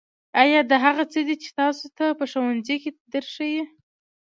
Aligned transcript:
ایا 0.41 0.59
دا 0.69 0.77
هغه 0.85 1.03
څه 1.13 1.19
دي 1.27 1.35
چې 1.43 1.49
تاسو 1.59 1.85
ته 1.97 2.05
په 2.19 2.25
ښوونځي 2.31 2.75
کې 2.83 2.91
درښیي 3.13 3.63